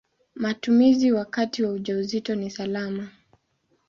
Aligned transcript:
Matumizi 0.35 1.11
wakati 1.11 1.63
wa 1.63 1.71
ujauzito 1.71 2.35
ni 2.35 2.49
salama. 2.49 3.09